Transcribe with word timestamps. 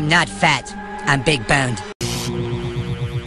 I'm 0.00 0.08
not 0.08 0.30
fat. 0.30 0.72
I'm 1.06 1.22
big 1.22 1.46
boned. 1.46 1.82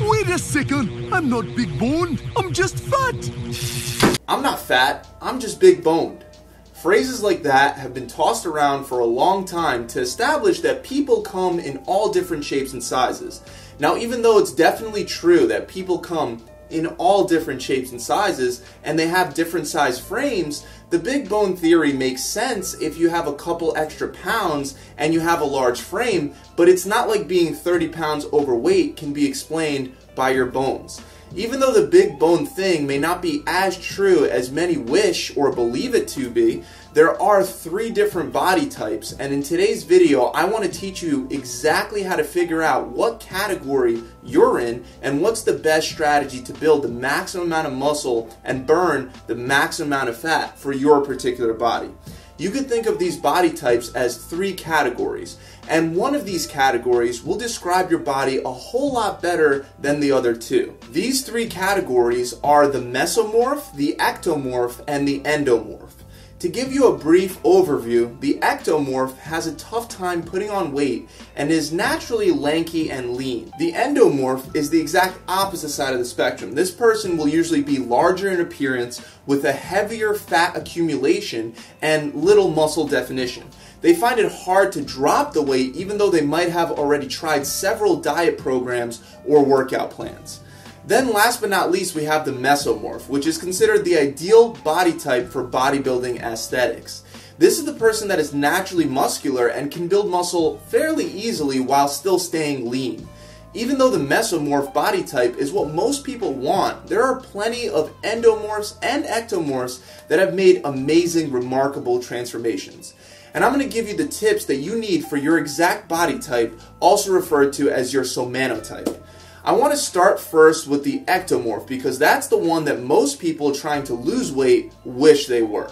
Wait 0.02 0.28
a 0.28 0.40
second. 0.40 1.14
I'm 1.14 1.30
not 1.30 1.46
big 1.56 1.78
boned. 1.78 2.20
I'm 2.36 2.52
just 2.52 2.80
fat. 2.80 4.18
I'm 4.28 4.42
not 4.42 4.60
fat, 4.60 5.08
I'm 5.22 5.40
just 5.40 5.60
big 5.60 5.84
boned. 5.84 6.26
Phrases 6.74 7.22
like 7.22 7.44
that 7.44 7.78
have 7.78 7.94
been 7.94 8.08
tossed 8.08 8.48
around 8.48 8.86
for 8.86 9.02
a 9.02 9.06
long 9.06 9.46
time 9.46 9.86
to 9.90 10.02
establish 10.02 10.62
that 10.62 10.84
people 10.84 11.22
come 11.22 11.60
in 11.60 11.78
all 11.86 12.12
different 12.12 12.44
shapes 12.44 12.74
and 12.74 12.84
sizes. 12.84 13.44
Now, 13.78 13.96
even 13.96 14.24
though 14.24 14.40
it's 14.40 14.52
definitely 14.52 15.06
true 15.06 15.46
that 15.46 15.68
people 15.68 16.00
come 16.00 16.44
in 16.74 16.88
all 16.98 17.24
different 17.24 17.62
shapes 17.62 17.92
and 17.92 18.02
sizes 18.02 18.64
and 18.84 18.98
they 18.98 19.08
have 19.08 19.34
different 19.34 19.68
size 19.68 20.00
frames, 20.00 20.66
the 20.90 21.00
big 21.00 21.30
bone 21.30 21.56
theory 21.56 21.94
makes 21.94 22.24
sense 22.24 22.74
if 22.76 22.98
you 22.98 23.10
have 23.10 23.28
a 23.28 23.36
couple 23.36 23.76
extra 23.78 24.10
pounds 24.10 24.76
and 24.98 25.14
you 25.14 25.20
have 25.20 25.42
a 25.42 25.46
large 25.46 25.82
frame, 25.82 26.34
but 26.56 26.68
it's 26.68 26.86
not 26.86 27.08
like 27.08 27.28
being 27.28 27.54
30 27.54 27.90
pounds 27.90 28.26
overweight 28.34 28.98
can 28.98 29.14
be 29.14 29.26
explained 29.26 29.96
by 30.16 30.32
your 30.32 30.46
bones. 30.46 31.02
Even 31.36 31.60
though 31.60 31.74
the 31.74 31.88
big 31.88 32.20
bone 32.20 32.46
thing 32.46 32.86
may 32.86 33.00
not 33.00 33.20
be 33.20 33.42
as 33.48 33.76
true 33.76 34.26
as 34.26 34.52
many 34.52 34.78
wish 34.78 35.36
or 35.36 35.52
believe 35.52 35.96
it 35.96 36.08
to 36.10 36.30
be, 36.30 36.64
there 36.94 37.20
are 37.20 37.44
three 37.44 37.90
different 37.90 38.32
body 38.32 38.68
types, 38.68 39.14
and 39.14 39.34
in 39.34 39.42
today's 39.42 39.84
video, 39.84 40.26
I 40.26 40.44
want 40.44 40.64
to 40.64 40.70
teach 40.70 41.02
you 41.02 41.28
exactly 41.32 42.04
how 42.04 42.18
to 42.18 42.24
figure 42.24 42.62
out 42.62 42.90
what 42.90 43.20
category 43.20 44.04
you're 44.22 44.60
in 44.60 44.86
and 45.02 45.24
what's 45.24 45.42
the 45.42 45.54
best 45.54 45.90
strategy 45.90 46.40
to 46.44 46.54
build 46.54 46.84
the 46.84 46.90
maximum 46.90 47.48
amount 47.48 47.66
of 47.66 47.74
muscle 47.74 48.30
and 48.44 48.68
burn 48.68 49.12
the 49.26 49.34
maximum 49.34 49.88
amount 49.88 50.10
of 50.10 50.18
fat 50.18 50.60
for 50.60 50.72
your 50.72 51.02
particular 51.02 51.56
body. 51.56 51.90
You 52.38 52.50
could 52.50 52.68
think 52.68 52.88
of 52.88 52.98
these 52.98 53.16
body 53.16 53.52
types 53.52 53.94
as 53.94 54.18
three 54.18 54.54
categories, 54.54 55.38
and 55.70 55.96
one 55.96 56.16
of 56.16 56.26
these 56.26 56.48
categories 56.48 57.24
will 57.24 57.38
describe 57.38 57.92
your 57.92 58.00
body 58.00 58.42
a 58.44 58.50
whole 58.50 58.94
lot 58.94 59.22
better 59.22 59.68
than 59.80 60.00
the 60.00 60.12
other 60.12 60.36
two. 60.36 60.76
These 60.92 61.24
three 61.24 61.48
categories 61.48 62.34
are 62.44 62.68
the 62.68 62.80
mesomorph, 62.80 63.76
the 63.76 63.96
ectomorph, 64.00 64.84
and 64.88 65.08
the 65.08 65.20
endomorph. 65.22 66.03
To 66.44 66.50
give 66.50 66.74
you 66.74 66.88
a 66.88 66.98
brief 66.98 67.42
overview, 67.44 68.20
the 68.20 68.38
ectomorph 68.40 69.16
has 69.20 69.48
a 69.48 69.56
tough 69.56 69.88
time 69.88 70.22
putting 70.22 70.50
on 70.50 70.74
weight 70.74 71.08
and 71.38 71.50
is 71.50 71.72
naturally 71.72 72.32
lanky 72.32 72.92
and 72.92 73.16
lean. 73.16 73.54
The 73.60 73.72
endomorph 73.72 74.54
is 74.54 74.70
the 74.70 74.82
exact 74.82 75.20
opposite 75.30 75.70
side 75.70 75.94
of 75.94 76.00
the 76.00 76.06
spectrum. 76.06 76.54
This 76.54 76.70
person 76.70 77.16
will 77.16 77.30
usually 77.30 77.62
be 77.62 77.78
larger 77.80 78.30
in 78.30 78.42
appearance 78.42 79.02
with 79.26 79.46
a 79.46 79.54
heavier 79.54 80.14
fat 80.16 80.58
accumulation 80.58 81.56
and 81.82 82.14
little 82.14 82.52
muscle 82.52 82.90
definition. 82.90 83.50
They 83.80 83.96
find 83.96 84.20
it 84.20 84.30
hard 84.30 84.74
to 84.74 84.82
drop 84.82 85.32
the 85.32 85.42
weight 85.42 85.78
even 85.78 85.98
though 85.98 86.10
they 86.10 86.26
might 86.26 86.50
have 86.50 86.72
already 86.72 87.08
tried 87.08 87.48
several 87.48 88.02
diet 88.02 88.38
programs 88.38 89.02
or 89.26 89.46
workout 89.46 89.92
plans. 89.92 90.42
Then 90.86 91.14
last 91.14 91.40
but 91.40 91.50
not 91.50 91.72
least, 91.72 91.96
we 91.96 92.04
have 92.04 92.26
the 92.26 92.32
mesomorph, 92.32 93.08
which 93.08 93.26
is 93.26 93.38
considered 93.38 93.86
the 93.86 93.98
ideal 93.98 94.50
body 94.50 94.92
type 94.94 95.30
for 95.30 95.48
bodybuilding 95.48 96.22
aesthetics. 96.22 97.04
This 97.38 97.58
is 97.58 97.66
the 97.66 97.74
person 97.74 98.10
that 98.10 98.20
is 98.20 98.34
naturally 98.34 98.86
muscular 98.86 99.48
and 99.48 99.72
can 99.72 99.88
build 99.88 100.10
muscle 100.10 100.60
fairly 100.68 101.06
easily 101.06 101.62
while 101.62 101.88
still 101.88 102.20
staying 102.20 102.70
lean. 102.70 103.08
Even 103.54 103.78
though 103.78 103.90
the 103.90 103.98
mesomorph 103.98 104.74
body 104.74 105.04
type 105.04 105.38
is 105.38 105.52
what 105.52 105.74
most 105.74 106.04
people 106.04 106.34
want, 106.34 106.88
there 106.88 107.04
are 107.04 107.22
plenty 107.22 107.70
of 107.70 107.94
endomorphs 108.02 108.78
and 108.82 109.06
ectomorphs 109.06 109.82
that 110.08 110.20
have 110.20 110.34
made 110.34 110.62
amazing, 110.66 111.32
remarkable 111.32 112.02
transformations. 112.02 112.94
And 113.34 113.44
I'm 113.44 113.54
going 113.54 113.68
to 113.68 113.74
give 113.74 113.88
you 113.88 113.96
the 113.96 114.08
tips 114.08 114.46
that 114.46 114.58
you 114.58 114.78
need 114.78 115.06
for 115.06 115.18
your 115.18 115.38
exact 115.38 115.88
body 115.88 116.20
type, 116.20 116.60
also 116.80 117.12
referred 117.12 117.54
to 117.54 117.70
as 117.70 117.94
your 117.94 118.04
somatotype. 118.04 119.03
I 119.46 119.52
want 119.52 119.74
to 119.74 119.78
start 119.78 120.22
first 120.22 120.68
with 120.70 120.86
the 120.86 121.02
ectomorph 121.02 121.68
because 121.68 122.00
that's 122.00 122.28
the 122.28 122.38
one 122.38 122.64
that 122.64 122.82
most 122.82 123.20
people 123.20 123.54
trying 123.54 123.84
to 123.86 123.94
lose 123.94 124.32
weight 124.32 124.72
wish 124.86 125.28
they 125.28 125.44
were. 125.44 125.70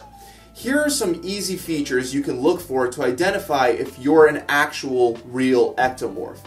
Here 0.54 0.78
are 0.82 0.90
some 0.90 1.22
easy 1.24 1.56
features 1.56 2.14
you 2.14 2.22
can 2.22 2.42
look 2.42 2.60
for 2.60 2.90
to 2.90 3.04
identify 3.04 3.68
if 3.68 3.98
you're 3.98 4.28
an 4.28 4.44
actual 4.50 5.18
real 5.24 5.74
ectomorph. 5.76 6.40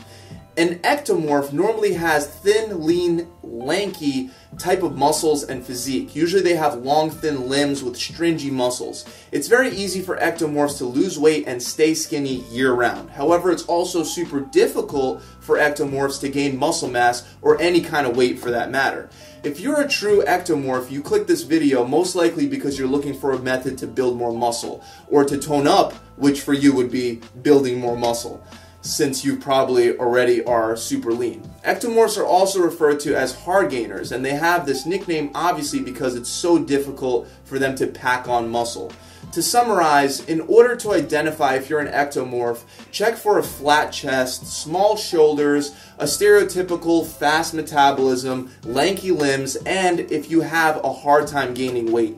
An 0.56 0.78
ectomorph 0.80 1.52
normally 1.52 1.94
has 1.94 2.28
thin, 2.28 2.86
lean, 2.86 3.26
lanky 3.42 4.30
type 4.56 4.84
of 4.84 4.96
muscles 4.96 5.42
and 5.42 5.66
physique. 5.66 6.14
Usually 6.14 6.42
they 6.42 6.54
have 6.54 6.76
long, 6.76 7.10
thin 7.10 7.48
limbs 7.48 7.82
with 7.82 7.96
stringy 7.96 8.52
muscles. 8.52 9.04
It's 9.32 9.48
very 9.48 9.70
easy 9.70 10.00
for 10.00 10.16
ectomorphs 10.18 10.78
to 10.78 10.84
lose 10.84 11.18
weight 11.18 11.48
and 11.48 11.60
stay 11.60 11.92
skinny 11.92 12.44
year 12.52 12.72
round. 12.72 13.10
However, 13.10 13.50
it's 13.50 13.64
also 13.64 14.04
super 14.04 14.42
difficult 14.42 15.22
for 15.40 15.56
ectomorphs 15.56 16.20
to 16.20 16.28
gain 16.28 16.56
muscle 16.56 16.88
mass 16.88 17.26
or 17.42 17.60
any 17.60 17.80
kind 17.80 18.06
of 18.06 18.16
weight 18.16 18.38
for 18.38 18.52
that 18.52 18.70
matter. 18.70 19.10
If 19.42 19.58
you're 19.58 19.80
a 19.80 19.88
true 19.88 20.22
ectomorph, 20.22 20.88
you 20.88 21.02
click 21.02 21.26
this 21.26 21.42
video 21.42 21.84
most 21.84 22.14
likely 22.14 22.46
because 22.46 22.78
you're 22.78 22.86
looking 22.86 23.14
for 23.14 23.32
a 23.32 23.40
method 23.40 23.76
to 23.78 23.88
build 23.88 24.16
more 24.16 24.32
muscle 24.32 24.84
or 25.08 25.24
to 25.24 25.36
tone 25.36 25.66
up, 25.66 25.94
which 26.16 26.42
for 26.42 26.52
you 26.52 26.72
would 26.74 26.92
be 26.92 27.20
building 27.42 27.80
more 27.80 27.96
muscle 27.96 28.40
since 28.84 29.24
you 29.24 29.34
probably 29.34 29.96
already 29.98 30.44
are 30.44 30.76
super 30.76 31.10
lean. 31.10 31.42
Ectomorphs 31.64 32.18
are 32.18 32.26
also 32.26 32.60
referred 32.60 33.00
to 33.00 33.16
as 33.16 33.34
hard 33.34 33.70
gainers, 33.70 34.12
and 34.12 34.22
they 34.22 34.34
have 34.34 34.66
this 34.66 34.84
nickname 34.84 35.30
obviously 35.34 35.80
because 35.80 36.14
it's 36.14 36.28
so 36.28 36.58
difficult 36.58 37.26
for 37.44 37.58
them 37.58 37.74
to 37.74 37.86
pack 37.86 38.28
on 38.28 38.48
muscle. 38.48 38.92
To 39.32 39.42
summarize, 39.42 40.20
in 40.26 40.42
order 40.42 40.76
to 40.76 40.92
identify 40.92 41.54
if 41.54 41.70
you're 41.70 41.80
an 41.80 41.92
ectomorph, 41.92 42.64
check 42.92 43.16
for 43.16 43.38
a 43.38 43.42
flat 43.42 43.90
chest, 43.90 44.46
small 44.46 44.96
shoulders, 44.96 45.74
a 45.98 46.04
stereotypical 46.04 47.06
fast 47.06 47.54
metabolism, 47.54 48.50
lanky 48.64 49.10
limbs, 49.10 49.56
and 49.64 50.00
if 50.00 50.30
you 50.30 50.42
have 50.42 50.84
a 50.84 50.92
hard 50.92 51.26
time 51.26 51.54
gaining 51.54 51.90
weight. 51.90 52.16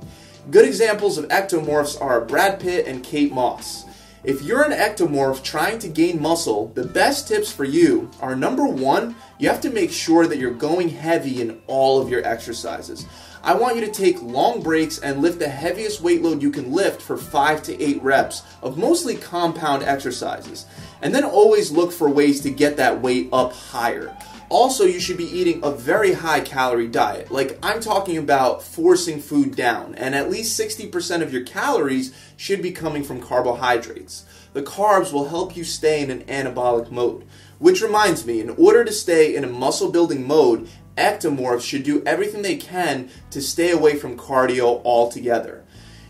Good 0.50 0.66
examples 0.66 1.16
of 1.16 1.28
ectomorphs 1.28 1.98
are 2.00 2.20
Brad 2.20 2.58
Pitt 2.58 2.86
and 2.86 3.04
Kate 3.04 3.32
Moss. 3.32 3.84
If 4.26 4.42
you're 4.42 4.64
an 4.64 4.72
ectomorph 4.72 5.44
trying 5.44 5.78
to 5.78 5.88
gain 5.88 6.20
muscle, 6.20 6.72
the 6.74 6.84
best 6.84 7.28
tips 7.28 7.52
for 7.52 7.62
you 7.62 8.10
are 8.20 8.34
number 8.34 8.66
one, 8.66 9.14
you 9.38 9.48
have 9.48 9.60
to 9.60 9.70
make 9.70 9.92
sure 9.92 10.26
that 10.26 10.38
you're 10.38 10.50
going 10.50 10.88
heavy 10.88 11.40
in 11.40 11.62
all 11.68 12.02
of 12.02 12.10
your 12.10 12.26
exercises. 12.26 13.06
I 13.44 13.54
want 13.54 13.76
you 13.76 13.82
to 13.82 13.92
take 13.92 14.20
long 14.20 14.64
breaks 14.64 14.98
and 14.98 15.22
lift 15.22 15.38
the 15.38 15.48
heaviest 15.48 16.00
weight 16.00 16.22
load 16.22 16.42
you 16.42 16.50
can 16.50 16.72
lift 16.72 17.00
for 17.00 17.16
5 17.16 17.62
to 17.62 17.80
8 17.80 18.02
reps 18.02 18.42
of 18.64 18.76
mostly 18.76 19.14
compound 19.14 19.84
exercises. 19.84 20.66
And 21.02 21.14
then 21.14 21.22
always 21.22 21.70
look 21.70 21.92
for 21.92 22.10
ways 22.10 22.40
to 22.40 22.50
get 22.50 22.76
that 22.78 23.00
weight 23.00 23.28
up 23.32 23.52
higher. 23.52 24.16
Also, 24.48 24.84
you 24.84 25.00
should 25.00 25.16
be 25.16 25.24
eating 25.24 25.60
a 25.64 25.72
very 25.72 26.12
high 26.12 26.40
calorie 26.40 26.86
diet. 26.86 27.32
Like, 27.32 27.58
I'm 27.64 27.80
talking 27.80 28.16
about 28.16 28.62
forcing 28.62 29.20
food 29.20 29.56
down, 29.56 29.96
and 29.96 30.14
at 30.14 30.30
least 30.30 30.58
60% 30.58 31.22
of 31.22 31.32
your 31.32 31.42
calories 31.42 32.14
should 32.36 32.62
be 32.62 32.70
coming 32.70 33.02
from 33.02 33.20
carbohydrates. 33.20 34.24
The 34.52 34.62
carbs 34.62 35.12
will 35.12 35.28
help 35.28 35.56
you 35.56 35.64
stay 35.64 36.00
in 36.00 36.10
an 36.10 36.22
anabolic 36.24 36.92
mode. 36.92 37.26
Which 37.58 37.82
reminds 37.82 38.24
me, 38.24 38.40
in 38.40 38.50
order 38.50 38.84
to 38.84 38.92
stay 38.92 39.34
in 39.34 39.42
a 39.42 39.48
muscle 39.48 39.90
building 39.90 40.26
mode, 40.26 40.68
ectomorphs 40.96 41.62
should 41.62 41.82
do 41.82 42.02
everything 42.04 42.42
they 42.42 42.56
can 42.56 43.10
to 43.30 43.42
stay 43.42 43.72
away 43.72 43.96
from 43.96 44.16
cardio 44.16 44.80
altogether. 44.84 45.64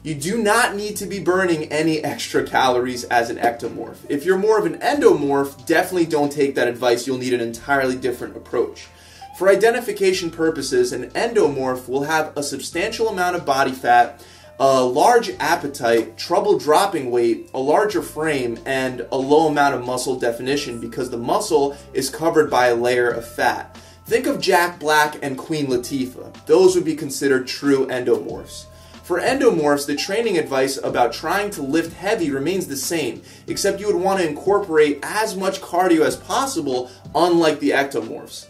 You 0.06 0.15
do 0.15 0.41
not 0.41 0.77
need 0.77 0.94
to 0.99 1.06
be 1.06 1.19
burning 1.19 1.65
any 1.65 1.99
extra 1.99 2.44
calories 2.44 3.03
as 3.03 3.28
an 3.28 3.39
ectomorph. 3.39 3.97
If 4.09 4.25
you're 4.25 4.39
more 4.39 4.56
of 4.56 4.65
an 4.65 4.78
endomorph, 4.78 5.67
definitely 5.67 6.06
don't 6.06 6.31
take 6.31 6.55
that 6.55 6.69
advice. 6.69 7.09
You'll 7.09 7.19
need 7.19 7.34
an 7.34 7.41
entirely 7.41 7.97
different 7.97 8.37
approach. 8.37 8.87
For 9.37 9.49
identification 9.49 10.31
purposes, 10.31 10.93
an 10.93 11.11
endomorph 11.11 11.89
will 11.89 12.05
have 12.05 12.33
a 12.37 12.45
substantial 12.45 13.09
amount 13.09 13.34
of 13.34 13.45
body 13.45 13.72
fat, 13.72 14.25
a 14.61 14.81
large 14.81 15.31
appetite, 15.41 16.16
trouble 16.16 16.56
dropping 16.56 17.11
weight, 17.11 17.50
a 17.53 17.59
larger 17.59 18.00
frame, 18.00 18.61
and 18.65 19.05
a 19.11 19.19
low 19.19 19.49
amount 19.49 19.75
of 19.75 19.84
muscle 19.84 20.16
definition 20.16 20.81
because 20.81 21.11
the 21.11 21.19
muscle 21.19 21.77
is 21.95 22.10
covered 22.10 22.48
by 22.48 22.69
a 22.69 22.77
layer 22.77 23.10
of 23.10 23.27
fat. 23.27 23.77
Think 24.04 24.28
of 24.28 24.41
Jack 24.41 24.78
Black 24.78 25.16
and 25.21 25.36
Queen 25.36 25.66
Latifah. 25.66 26.47
Those 26.47 26.77
would 26.77 26.84
be 26.84 26.95
considered 26.95 27.48
true 27.48 27.89
endomorphs. 27.89 28.66
For 29.06 29.20
endomorphs, 29.20 29.86
the 29.86 29.94
training 29.94 30.36
advice 30.36 30.78
about 30.82 31.12
trying 31.12 31.53
to 31.53 31.62
lift 31.62 31.92
heavy 31.92 32.32
remains 32.32 32.66
the 32.66 32.76
same, 32.76 33.22
except 33.47 33.78
you 33.78 33.86
would 33.86 33.94
want 33.94 34.18
to 34.18 34.28
incorporate 34.28 34.98
as 35.04 35.36
much 35.36 35.60
cardio 35.60 36.04
as 36.04 36.16
possible, 36.16 36.91
unlike 37.14 37.60
the 37.60 37.70
ectomorphs. 37.70 38.47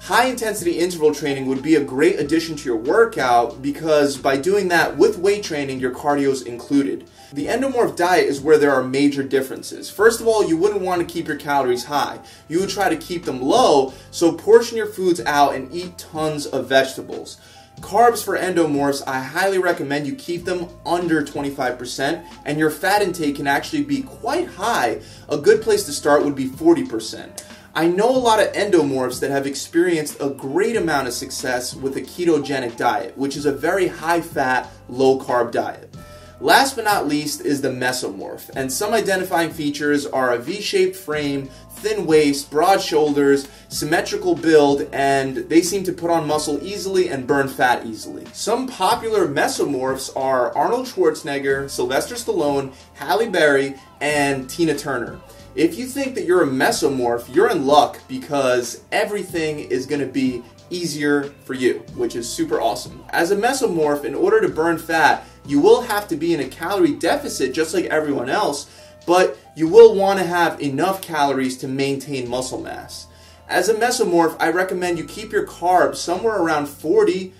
High 0.00 0.28
intensity 0.28 0.78
interval 0.78 1.14
training 1.14 1.44
would 1.44 1.62
be 1.62 1.74
a 1.74 1.84
great 1.84 2.18
addition 2.18 2.56
to 2.56 2.64
your 2.64 2.78
workout 2.78 3.60
because 3.60 4.16
by 4.16 4.38
doing 4.38 4.68
that 4.68 4.96
with 4.96 5.18
weight 5.18 5.44
training, 5.44 5.80
your 5.80 5.94
cardio 5.94 6.30
is 6.30 6.40
included. 6.40 7.06
The 7.34 7.48
endomorph 7.48 7.94
diet 7.94 8.24
is 8.24 8.40
where 8.40 8.56
there 8.56 8.72
are 8.72 8.82
major 8.82 9.22
differences. 9.22 9.90
First 9.90 10.22
of 10.22 10.26
all, 10.26 10.48
you 10.48 10.56
wouldn't 10.56 10.80
want 10.80 11.06
to 11.06 11.12
keep 11.12 11.28
your 11.28 11.36
calories 11.36 11.84
high. 11.84 12.20
You 12.48 12.60
would 12.60 12.70
try 12.70 12.88
to 12.88 12.96
keep 12.96 13.26
them 13.26 13.42
low, 13.42 13.92
so 14.10 14.32
portion 14.32 14.78
your 14.78 14.86
foods 14.86 15.20
out 15.26 15.54
and 15.54 15.70
eat 15.70 15.98
tons 15.98 16.46
of 16.46 16.70
vegetables. 16.70 17.38
Carbs 17.80 18.22
for 18.22 18.36
endomorphs, 18.38 19.02
I 19.06 19.20
highly 19.20 19.58
recommend 19.58 20.06
you 20.06 20.14
keep 20.14 20.44
them 20.44 20.68
under 20.84 21.22
25%, 21.22 22.24
and 22.44 22.58
your 22.58 22.70
fat 22.70 23.02
intake 23.02 23.36
can 23.36 23.46
actually 23.46 23.82
be 23.82 24.02
quite 24.02 24.46
high. 24.46 25.00
A 25.28 25.38
good 25.38 25.62
place 25.62 25.84
to 25.86 25.92
start 25.92 26.24
would 26.24 26.36
be 26.36 26.46
40%. 26.46 27.42
I 27.74 27.86
know 27.86 28.10
a 28.10 28.18
lot 28.18 28.40
of 28.40 28.52
endomorphs 28.52 29.20
that 29.20 29.30
have 29.30 29.46
experienced 29.46 30.18
a 30.20 30.30
great 30.30 30.76
amount 30.76 31.08
of 31.08 31.14
success 31.14 31.74
with 31.74 31.96
a 31.96 32.02
ketogenic 32.02 32.76
diet, 32.76 33.16
which 33.16 33.36
is 33.36 33.46
a 33.46 33.52
very 33.52 33.86
high 33.86 34.20
fat, 34.20 34.70
low 34.88 35.18
carb 35.18 35.50
diet. 35.50 35.94
Last 36.42 36.74
but 36.74 36.86
not 36.86 37.06
least 37.06 37.42
is 37.42 37.60
the 37.60 37.68
mesomorph, 37.68 38.48
and 38.56 38.72
some 38.72 38.94
identifying 38.94 39.50
features 39.50 40.06
are 40.06 40.32
a 40.32 40.38
V-shaped 40.38 40.96
frame, 40.96 41.50
thin 41.72 42.06
waist, 42.06 42.50
broad 42.50 42.80
shoulders, 42.80 43.46
symmetrical 43.68 44.34
build, 44.34 44.88
and 44.90 45.36
they 45.36 45.60
seem 45.60 45.84
to 45.84 45.92
put 45.92 46.10
on 46.10 46.26
muscle 46.26 46.58
easily 46.62 47.10
and 47.10 47.26
burn 47.26 47.46
fat 47.46 47.84
easily. 47.84 48.24
Some 48.32 48.66
popular 48.66 49.28
mesomorphs 49.28 50.16
are 50.16 50.56
Arnold 50.56 50.86
Schwarzenegger, 50.86 51.68
Sylvester 51.68 52.14
Stallone, 52.14 52.72
Halle 52.94 53.28
Berry, 53.28 53.74
and 54.00 54.48
Tina 54.48 54.74
Turner. 54.74 55.20
If 55.54 55.76
you 55.76 55.84
think 55.84 56.14
that 56.14 56.24
you're 56.24 56.44
a 56.44 56.46
mesomorph, 56.46 57.34
you're 57.34 57.50
in 57.50 57.66
luck 57.66 58.00
because 58.08 58.82
everything 58.92 59.58
is 59.58 59.84
going 59.84 60.00
to 60.00 60.06
be 60.06 60.42
easier 60.70 61.24
for 61.44 61.52
you, 61.52 61.84
which 61.96 62.16
is 62.16 62.26
super 62.26 62.60
awesome. 62.60 63.04
As 63.10 63.30
a 63.30 63.36
mesomorph, 63.36 64.04
in 64.04 64.14
order 64.14 64.40
to 64.40 64.48
burn 64.48 64.78
fat, 64.78 65.26
you 65.46 65.60
will 65.60 65.82
have 65.82 66.08
to 66.08 66.16
be 66.16 66.34
in 66.34 66.40
a 66.40 66.48
calorie 66.48 66.94
deficit 66.94 67.54
just 67.54 67.74
like 67.74 67.86
everyone 67.86 68.28
else, 68.28 68.70
but 69.06 69.38
you 69.56 69.68
will 69.68 69.94
want 69.94 70.18
to 70.18 70.24
have 70.24 70.60
enough 70.60 71.02
calories 71.02 71.56
to 71.58 71.68
maintain 71.68 72.28
muscle 72.28 72.60
mass. 72.60 73.06
As 73.48 73.68
a 73.68 73.74
mesomorph, 73.74 74.36
I 74.38 74.50
recommend 74.50 74.98
you 74.98 75.04
keep 75.04 75.32
your 75.32 75.46
carbs 75.46 75.96
somewhere 75.96 76.40
around 76.40 76.66
40 76.66 77.32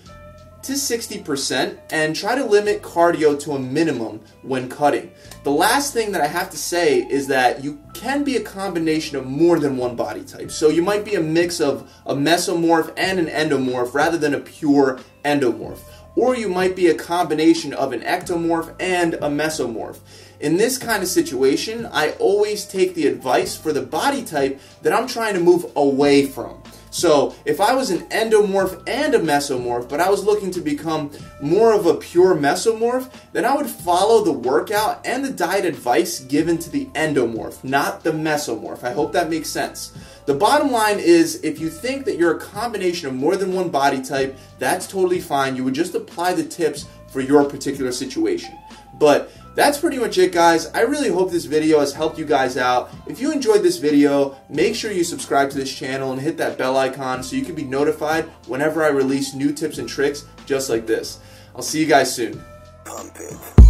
to 0.63 0.73
60% 0.73 1.77
and 1.89 2.15
try 2.15 2.35
to 2.35 2.45
limit 2.45 2.83
cardio 2.83 3.39
to 3.41 3.53
a 3.53 3.59
minimum 3.59 4.21
when 4.43 4.69
cutting. 4.69 5.11
The 5.43 5.51
last 5.51 5.93
thing 5.93 6.11
that 6.11 6.21
I 6.21 6.27
have 6.27 6.49
to 6.51 6.57
say 6.57 6.99
is 7.09 7.27
that 7.27 7.63
you 7.63 7.79
can 7.93 8.23
be 8.23 8.37
a 8.37 8.41
combination 8.41 9.17
of 9.17 9.25
more 9.25 9.59
than 9.59 9.77
one 9.77 9.95
body 9.95 10.23
type. 10.23 10.51
So 10.51 10.69
you 10.69 10.83
might 10.83 11.03
be 11.03 11.15
a 11.15 11.21
mix 11.21 11.59
of 11.59 11.91
a 12.05 12.13
mesomorph 12.13 12.93
and 12.95 13.17
an 13.19 13.27
endomorph 13.27 13.93
rather 13.93 14.17
than 14.17 14.35
a 14.35 14.39
pure 14.39 14.99
endomorph 15.23 15.79
or 16.15 16.35
you 16.35 16.49
might 16.49 16.75
be 16.75 16.87
a 16.87 16.95
combination 16.95 17.73
of 17.73 17.93
an 17.93 18.01
ectomorph 18.01 18.75
and 18.79 19.13
a 19.15 19.29
mesomorph. 19.29 19.99
In 20.39 20.57
this 20.57 20.77
kind 20.77 21.03
of 21.03 21.09
situation, 21.09 21.85
I 21.85 22.11
always 22.13 22.65
take 22.65 22.95
the 22.95 23.07
advice 23.07 23.55
for 23.55 23.71
the 23.71 23.81
body 23.81 24.23
type 24.23 24.59
that 24.81 24.93
I'm 24.93 25.07
trying 25.07 25.35
to 25.35 25.39
move 25.39 25.71
away 25.75 26.25
from. 26.25 26.60
So, 26.91 27.33
if 27.45 27.61
I 27.61 27.73
was 27.73 27.89
an 27.89 27.99
endomorph 28.09 28.83
and 28.85 29.15
a 29.15 29.19
mesomorph, 29.19 29.87
but 29.87 30.01
I 30.01 30.09
was 30.09 30.25
looking 30.25 30.51
to 30.51 30.59
become 30.59 31.09
more 31.39 31.73
of 31.73 31.85
a 31.85 31.93
pure 31.93 32.35
mesomorph, 32.35 33.09
then 33.31 33.45
I 33.45 33.55
would 33.55 33.67
follow 33.67 34.25
the 34.25 34.33
workout 34.33 35.05
and 35.05 35.23
the 35.23 35.31
diet 35.31 35.63
advice 35.63 36.19
given 36.19 36.57
to 36.59 36.69
the 36.69 36.87
endomorph, 36.87 37.63
not 37.63 38.03
the 38.03 38.11
mesomorph. 38.11 38.83
I 38.83 38.91
hope 38.91 39.13
that 39.13 39.29
makes 39.29 39.49
sense. 39.49 39.93
The 40.25 40.33
bottom 40.33 40.69
line 40.69 40.99
is 40.99 41.41
if 41.43 41.59
you 41.59 41.69
think 41.69 42.03
that 42.05 42.17
you're 42.17 42.35
a 42.35 42.39
combination 42.39 43.07
of 43.07 43.15
more 43.15 43.37
than 43.37 43.53
one 43.53 43.69
body 43.69 44.01
type, 44.01 44.37
that's 44.59 44.85
totally 44.85 45.21
fine. 45.21 45.55
You 45.55 45.63
would 45.63 45.73
just 45.73 45.95
apply 45.95 46.33
the 46.33 46.43
tips 46.43 46.87
for 47.11 47.21
your 47.21 47.43
particular 47.45 47.91
situation. 47.91 48.57
But 48.95 49.31
that's 49.55 49.77
pretty 49.77 49.97
much 49.97 50.17
it 50.17 50.31
guys. 50.31 50.67
I 50.67 50.81
really 50.81 51.09
hope 51.09 51.31
this 51.31 51.45
video 51.45 51.79
has 51.79 51.93
helped 51.93 52.17
you 52.17 52.25
guys 52.25 52.57
out. 52.57 52.89
If 53.07 53.19
you 53.19 53.31
enjoyed 53.31 53.63
this 53.63 53.77
video, 53.77 54.37
make 54.49 54.75
sure 54.75 54.91
you 54.91 55.03
subscribe 55.03 55.49
to 55.51 55.57
this 55.57 55.73
channel 55.73 56.11
and 56.11 56.21
hit 56.21 56.37
that 56.37 56.57
bell 56.57 56.77
icon 56.77 57.23
so 57.23 57.35
you 57.35 57.43
can 57.43 57.55
be 57.55 57.65
notified 57.65 58.25
whenever 58.47 58.83
I 58.83 58.89
release 58.89 59.33
new 59.33 59.51
tips 59.51 59.77
and 59.77 59.89
tricks 59.89 60.25
just 60.45 60.69
like 60.69 60.87
this. 60.87 61.19
I'll 61.55 61.61
see 61.61 61.81
you 61.81 61.87
guys 61.87 62.13
soon. 62.13 62.41
Pump 62.85 63.15
it. 63.19 63.60